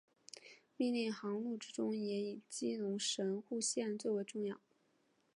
[0.77, 4.59] 命令航路之中也以基隆神户线最为重要。